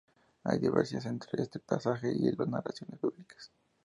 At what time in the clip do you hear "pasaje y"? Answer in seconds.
1.59-2.31